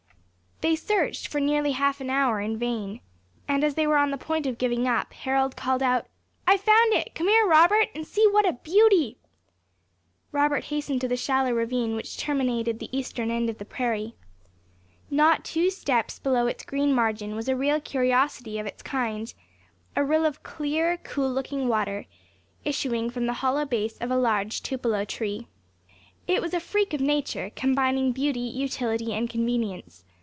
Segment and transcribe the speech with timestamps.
[0.63, 3.01] They searched for nearly half an hour in vain;
[3.47, 6.05] and as they were on the point of giving up, Harold called out,
[6.45, 7.15] "I have found it!
[7.15, 9.17] Come here, Robert, and see what a beauty!"
[10.31, 14.13] Robert hastened to the shallow ravine which terminated the eastern end of the prairie.
[15.09, 19.33] Not two steps below its green margin was a real curiosity of its kind
[19.95, 22.05] a rill of clear, cool looking water,
[22.63, 25.47] issuing from the hollow base of a large tupelo[#] tree.
[26.27, 30.03] It was a freak of nature, combining beauty, utility and convenience.